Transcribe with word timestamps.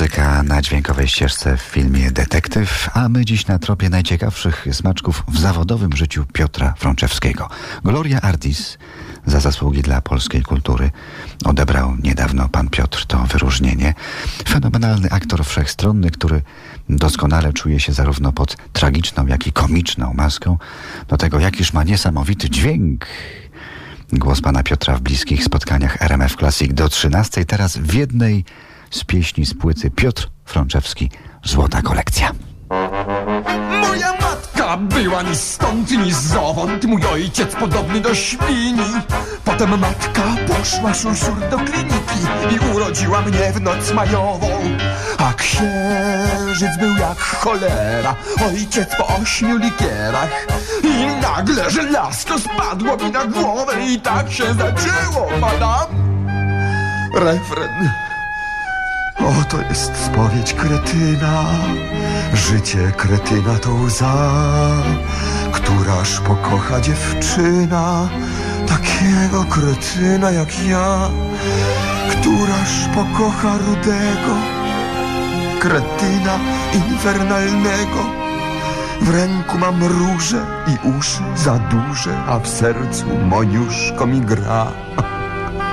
Muzyka 0.00 0.42
na 0.42 0.62
dźwiękowej 0.62 1.08
ścieżce 1.08 1.56
w 1.56 1.60
filmie 1.60 2.10
Detektyw, 2.10 2.90
a 2.94 3.08
my 3.08 3.24
dziś 3.24 3.46
na 3.46 3.58
tropie 3.58 3.88
najciekawszych 3.88 4.66
smaczków 4.72 5.24
w 5.28 5.38
zawodowym 5.38 5.96
życiu 5.96 6.24
Piotra 6.32 6.74
Frączewskiego. 6.78 7.48
Gloria 7.84 8.20
Ardis 8.20 8.78
za 9.26 9.40
zasługi 9.40 9.82
dla 9.82 10.00
polskiej 10.00 10.42
kultury 10.42 10.90
odebrał 11.44 11.96
niedawno 12.02 12.48
pan 12.48 12.68
Piotr 12.68 13.06
to 13.06 13.18
wyróżnienie. 13.18 13.94
Fenomenalny 14.48 15.10
aktor 15.10 15.44
wszechstronny, 15.44 16.10
który 16.10 16.42
doskonale 16.88 17.52
czuje 17.52 17.80
się 17.80 17.92
zarówno 17.92 18.32
pod 18.32 18.56
tragiczną, 18.72 19.26
jak 19.26 19.46
i 19.46 19.52
komiczną 19.52 20.14
maską. 20.14 20.58
Do 21.08 21.16
tego 21.16 21.40
jakiż 21.40 21.72
ma 21.72 21.84
niesamowity 21.84 22.50
dźwięk. 22.50 23.06
Głos 24.12 24.40
pana 24.40 24.62
Piotra 24.62 24.96
w 24.96 25.00
bliskich 25.00 25.44
spotkaniach 25.44 26.02
RMF 26.02 26.36
Classic 26.36 26.74
do 26.74 26.88
13. 26.88 27.44
Teraz 27.44 27.78
w 27.78 27.94
jednej 27.94 28.44
z 28.90 29.04
pieśni 29.04 29.46
z 29.46 29.54
płyty 29.54 29.90
Piotr 29.90 30.28
Frączewski 30.44 31.10
Złota 31.44 31.82
kolekcja. 31.82 32.32
Moja 33.80 34.12
matka 34.12 34.76
była 34.76 35.22
ni 35.22 35.36
stąd, 35.36 35.90
ni 35.90 36.12
zowąd. 36.12 36.84
Mój 36.84 37.04
ojciec 37.06 37.54
podobny 37.54 38.00
do 38.00 38.14
świni. 38.14 38.82
Potem 39.44 39.80
matka 39.80 40.22
poszła 40.48 40.94
szurszur 40.94 41.48
do 41.50 41.56
kliniki 41.56 42.20
I 42.54 42.74
urodziła 42.74 43.22
mnie 43.22 43.52
w 43.52 43.60
noc 43.60 43.92
majową. 43.92 44.48
A 45.18 45.32
księżyc 45.32 46.78
był 46.80 46.96
jak 46.96 47.18
cholera 47.18 48.14
Ojciec 48.46 48.88
po 48.96 49.06
ośmiu 49.06 49.56
likierach. 49.56 50.46
I 50.84 51.22
nagle 51.22 51.70
żelazko 51.70 52.38
spadło 52.38 52.96
mi 52.96 53.10
na 53.10 53.24
głowę 53.24 53.86
I 53.86 54.00
tak 54.00 54.32
się 54.32 54.54
zaczęło, 54.54 55.30
madam. 55.40 55.86
Refren 57.14 58.09
Oto 59.28 59.62
jest 59.68 59.92
spowiedź 59.96 60.54
kretyna, 60.54 61.44
życie 62.34 62.92
kretyna 62.96 63.58
to 63.58 63.74
łza, 63.74 64.32
któraż 65.52 66.20
pokocha 66.20 66.80
dziewczyna, 66.80 68.08
takiego 68.68 69.44
kretyna 69.44 70.30
jak 70.30 70.66
ja, 70.66 71.10
któraż 72.10 72.88
pokocha 72.94 73.58
rudego, 73.58 74.34
kretyna 75.60 76.38
infernalnego. 76.74 78.20
W 79.00 79.08
ręku 79.08 79.58
mam 79.58 79.84
róże 79.84 80.46
i 80.66 80.88
uszy 80.98 81.22
za 81.36 81.58
duże, 81.58 82.18
a 82.26 82.38
w 82.38 82.48
sercu 82.48 83.06
moniuszko 83.24 84.06
mi 84.06 84.20
gra. 84.20 84.66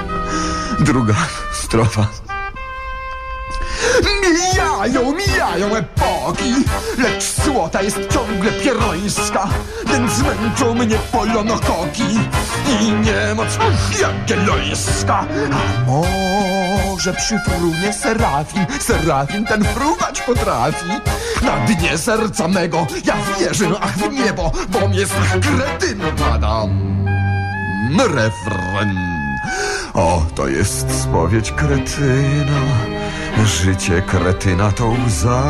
Druga 0.86 1.14
strofa 1.62 2.23
Mijają, 4.84 5.12
mijają 5.12 5.76
epoki 5.76 6.54
Lecz 6.98 7.24
złota 7.44 7.82
jest 7.82 7.98
ciągle 8.10 8.52
pierońska 8.52 9.48
Więc 9.86 10.12
zmęczą 10.12 10.74
mnie 10.74 10.96
polonokoki 11.12 12.04
I 12.80 12.92
niemoc 12.92 13.58
jagiellońska. 14.00 15.26
A 15.86 16.86
może 16.86 17.12
przyfrunie 17.12 17.92
serafin 17.92 18.66
Serafin 18.80 19.44
ten 19.44 19.64
fruwać 19.64 20.20
potrafi? 20.20 20.86
Na 21.42 21.56
dnie 21.56 21.98
serca 21.98 22.48
mego 22.48 22.86
Ja 23.04 23.16
wierzę, 23.38 23.66
ach 23.80 23.96
w 23.96 24.12
niebo 24.12 24.52
Bom 24.68 24.94
jest 24.94 25.14
kretyn, 25.42 25.98
madam. 26.30 26.94
Refren 27.98 29.14
O, 29.94 30.22
to 30.34 30.48
jest 30.48 31.02
spowiedź 31.02 31.52
kretyna 31.52 32.60
Życie 33.42 34.02
kretyna 34.02 34.72
to 34.72 34.88
łza, 34.88 35.42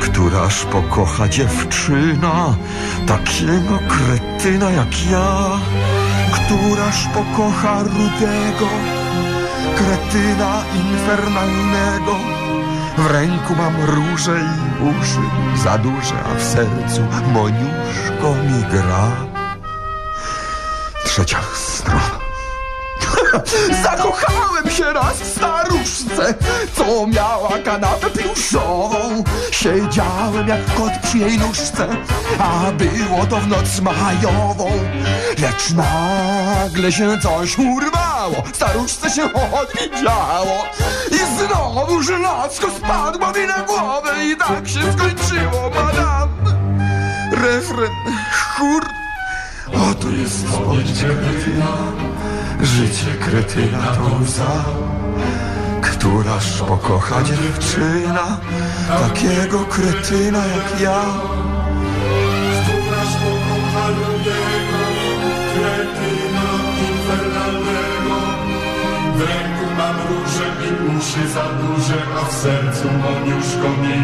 któraż 0.00 0.64
pokocha 0.64 1.28
dziewczyna, 1.28 2.54
takiego 3.06 3.78
kretyna 3.88 4.70
jak 4.70 5.10
ja, 5.10 5.60
któraż 6.32 7.06
pokocha 7.14 7.82
rudego, 7.82 8.68
kretyna 9.76 10.64
infernalnego. 10.74 12.16
W 12.98 13.06
ręku 13.06 13.54
mam 13.54 13.74
róże 13.84 14.40
i 14.40 14.84
uszy 14.84 15.62
za 15.62 15.78
duże, 15.78 16.14
a 16.32 16.38
w 16.38 16.42
sercu 16.42 17.00
moniuszko 17.32 18.34
mi 18.44 18.64
gra. 18.70 19.10
Trzecia 21.04 21.38
strofa. 21.54 22.21
Zakochałem 23.84 24.70
się 24.70 24.92
raz 24.92 25.20
w 25.20 25.36
staruszce, 25.36 26.34
co 26.76 27.06
miała 27.06 27.58
kanapę 27.64 28.10
pluszową. 28.10 29.24
Siedziałem 29.50 30.48
jak 30.48 30.74
kot 30.74 30.92
przy 31.02 31.18
jej 31.18 31.38
nóżce, 31.38 31.88
a 32.38 32.72
było 32.72 33.26
to 33.26 33.36
w 33.36 33.48
noc 33.48 33.80
majową. 33.80 34.70
Lecz 35.38 35.70
nagle 35.70 36.92
się 36.92 37.18
coś 37.22 37.58
urwało, 37.58 38.42
staruszce 38.54 39.10
się 39.10 39.24
odwiedziało. 39.32 40.66
I 41.10 41.18
znowu 41.38 42.02
żelazko 42.02 42.66
spadło 42.78 43.32
mi 43.32 43.46
na 43.46 43.62
głowę 43.62 44.24
i 44.24 44.36
tak 44.36 44.68
się 44.68 44.80
skończyło, 44.92 45.70
madam. 45.74 46.28
Refren, 47.32 47.90
chór, 48.56 48.86
oto 49.90 50.08
jest 50.08 50.46
kretyna. 51.00 52.02
Życie 52.62 53.14
kretyna 53.20 53.78
to 53.78 54.16
łza, 54.22 54.64
któraż 55.80 56.60
pokocha 56.60 57.22
dziewczyna, 57.22 58.40
takiego 58.88 59.58
kretyna 59.58 60.38
jak 60.38 60.80
ja. 60.80 61.02
Któraż 62.62 63.08
pokocha 63.22 63.88
rudego, 63.88 64.80
kretyna 65.54 66.46
infernalnego. 66.90 68.16
W 69.16 69.20
ręku 69.20 69.66
mam 69.78 69.96
róże 70.08 70.46
i 70.66 70.68
uszy 70.96 71.28
za 71.28 71.44
duże, 71.44 71.98
a 72.20 72.24
w 72.24 72.32
sercu 72.32 72.88
moniuszko 73.02 73.68
mi 73.82 74.02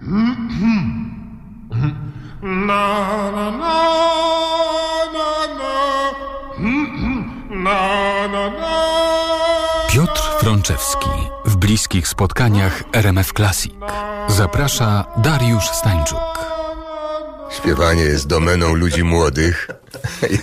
Na, 2.42 3.30
na, 3.30 3.30
na, 3.30 3.50
na, 3.58 3.69
Frączewski 10.40 11.10
w 11.44 11.56
bliskich 11.56 12.08
spotkaniach 12.08 12.82
RMF 12.92 13.32
Classic. 13.32 13.72
Zaprasza 14.28 15.04
Dariusz 15.22 15.64
Stańczuk. 15.64 16.18
Śpiewanie 17.56 18.02
jest 18.02 18.26
domeną 18.26 18.74
ludzi 18.74 19.04
młodych. 19.04 19.68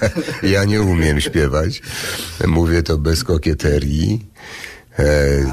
Ja, 0.01 0.09
ja 0.49 0.63
nie 0.65 0.81
umiem 0.81 1.21
śpiewać. 1.21 1.81
Mówię 2.47 2.83
to 2.83 2.97
bez 2.97 3.23
kokieterii. 3.23 4.25
E, 4.99 5.03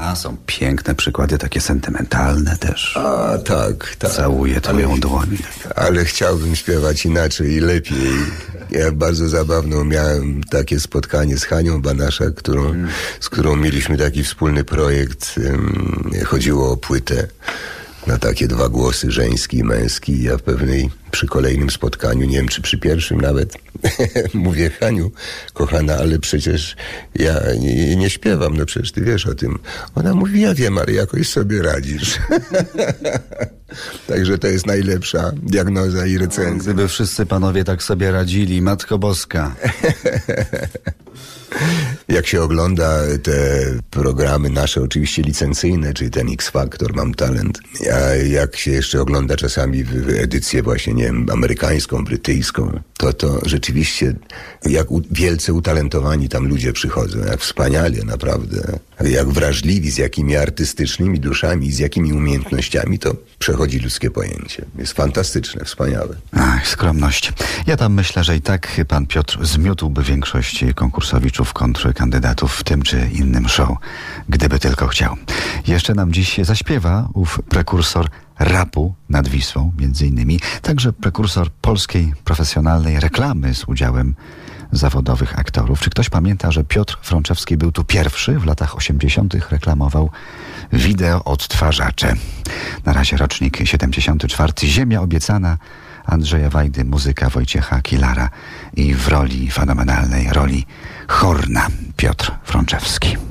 A 0.01 0.15
są 0.15 0.37
piękne 0.45 0.95
przykłady, 0.95 1.37
takie 1.37 1.61
sentymentalne 1.61 2.57
też. 2.57 2.97
a 2.97 3.37
tak, 3.37 3.95
tak. 3.99 4.11
Całuję 4.11 4.61
twoją 4.61 4.99
dłoń. 4.99 5.37
Ale 5.75 6.05
chciałbym 6.05 6.55
śpiewać 6.55 7.05
inaczej 7.05 7.51
i 7.51 7.59
lepiej. 7.59 8.13
Ja 8.71 8.91
bardzo 8.91 9.29
zabawną 9.29 9.83
miałem 9.83 10.43
takie 10.43 10.79
spotkanie 10.79 11.37
z 11.37 11.45
Hanią 11.45 11.81
Banaszak, 11.81 12.35
którą, 12.35 12.73
z 13.19 13.29
którą 13.29 13.55
mieliśmy 13.55 13.97
taki 13.97 14.23
wspólny 14.23 14.63
projekt. 14.63 15.35
Chodziło 16.25 16.71
o 16.71 16.77
płytę 16.77 17.27
na 18.07 18.17
takie 18.17 18.47
dwa 18.47 18.69
głosy, 18.69 19.11
żeński 19.11 19.57
i 19.57 19.63
męski. 19.63 20.23
Ja 20.23 20.37
w 20.37 20.41
pewnej, 20.41 20.89
przy 21.15 21.27
kolejnym 21.27 21.69
spotkaniu, 21.69 22.25
nie 22.25 22.37
wiem 22.37 22.47
czy 22.47 22.61
przy 22.61 22.77
pierwszym 22.77 23.21
nawet, 23.21 23.57
mówię 24.33 24.69
Haniu, 24.69 25.11
kochana, 25.53 25.97
ale 25.97 26.19
przecież 26.19 26.75
ja 27.15 27.33
nie, 27.59 27.95
nie 27.95 28.09
śpiewam, 28.09 28.57
no 28.57 28.65
przecież 28.65 28.91
ty 28.91 29.01
wiesz 29.01 29.25
o 29.25 29.35
tym. 29.35 29.59
Ona 29.95 30.15
mówi, 30.15 30.41
ja 30.41 30.53
wiem, 30.53 30.77
ale 30.77 30.91
jakoś 30.91 31.29
sobie 31.29 31.61
radzisz. 31.61 32.19
Także 34.07 34.37
to 34.37 34.47
jest 34.47 34.65
najlepsza 34.65 35.31
diagnoza 35.43 36.05
i 36.05 36.17
recenzja. 36.17 36.73
Gdyby 36.73 36.87
wszyscy 36.87 37.25
panowie 37.25 37.63
tak 37.63 37.83
sobie 37.83 38.11
radzili, 38.11 38.61
Matko 38.61 38.97
Boska. 38.97 39.55
Jak 42.07 42.27
się 42.27 42.41
ogląda 42.41 42.99
te 43.23 43.33
programy 43.91 44.49
nasze, 44.49 44.81
oczywiście 44.81 45.21
licencyjne, 45.21 45.93
czyli 45.93 46.11
ten 46.11 46.33
X 46.33 46.49
Factor, 46.49 46.95
Mam 46.95 47.13
Talent, 47.13 47.59
a 47.93 47.99
jak 48.15 48.55
się 48.55 48.71
jeszcze 48.71 49.01
ogląda 49.01 49.35
czasami 49.35 49.83
w, 49.83 50.09
edycję 50.09 50.63
właśnie, 50.63 50.93
nie 50.93 51.03
wiem, 51.03 51.27
amerykańską, 51.31 52.03
brytyjską, 52.03 52.79
to 52.97 53.13
to 53.13 53.41
rzeczywiście 53.45 54.15
jak 54.65 54.91
u, 54.91 55.01
wielce 55.11 55.53
utalentowani 55.53 56.29
tam 56.29 56.47
ludzie 56.47 56.73
przychodzą, 56.73 57.19
jak 57.19 57.41
wspaniale 57.41 58.03
naprawdę, 58.05 58.79
jak 59.03 59.29
wrażliwi, 59.29 59.91
z 59.91 59.97
jakimi 59.97 60.35
artystycznymi 60.35 61.19
duszami, 61.19 61.71
z 61.71 61.79
jakimi 61.79 62.13
umiejętnościami, 62.13 62.99
to 62.99 63.15
przechodzi 63.39 63.79
ludzkie 63.79 64.11
pojęcie. 64.11 64.65
Jest 64.77 64.93
fantastyczne, 64.93 65.65
wspaniałe. 65.65 66.15
Ach, 66.31 66.67
skromność. 66.67 67.33
Ja 67.67 67.77
tam 67.77 67.93
myślę, 67.93 68.23
że 68.23 68.35
i 68.37 68.41
tak 68.41 68.81
pan 68.87 69.07
Piotr 69.07 69.45
zmiótłby 69.45 70.03
większość 70.03 70.65
konkursowiczów 70.75 71.53
kontry 71.53 71.93
kandydatów 71.95 72.55
w 72.55 72.63
tym 72.63 72.81
czy 72.81 73.09
innym 73.13 73.49
show, 73.49 73.77
gdyby 74.29 74.59
tylko 74.59 74.87
chciał. 74.87 75.15
Jeszcze 75.67 75.93
nam 75.93 76.13
dziś 76.13 76.39
zaśpiewa 76.43 77.09
ów 77.13 77.39
prekursor 77.49 78.09
rapu 78.39 78.95
nad 79.09 79.27
Wisłą, 79.27 79.71
między 79.77 80.07
innymi, 80.07 80.39
także 80.61 80.93
prekursor 80.93 81.49
polskiej 81.51 82.13
profesjonalnej 82.23 82.99
reklamy 82.99 83.55
z 83.55 83.63
udziałem 83.63 84.15
zawodowych 84.71 85.39
aktorów. 85.39 85.79
Czy 85.79 85.89
ktoś 85.89 86.09
pamięta, 86.09 86.51
że 86.51 86.63
Piotr 86.63 86.97
Frączewski 87.01 87.57
był 87.57 87.71
tu 87.71 87.83
pierwszy 87.83 88.39
w 88.39 88.45
latach 88.45 88.75
80. 88.75 89.33
reklamował 89.51 90.09
wideo 90.73 91.23
odtwarzacze. 91.23 92.13
Na 92.85 92.93
razie 92.93 93.17
rocznik 93.17 93.57
74. 93.63 94.53
Ziemia 94.63 95.01
obiecana 95.01 95.57
Andrzeja 96.05 96.49
Wajdy, 96.49 96.85
muzyka 96.85 97.29
Wojciecha 97.29 97.81
Kilara 97.81 98.29
i 98.73 98.93
w 98.93 99.07
roli 99.07 99.51
fenomenalnej 99.51 100.29
roli 100.29 100.65
Horna 101.07 101.67
Piotr 101.97 102.31
Frączewski. 102.43 103.24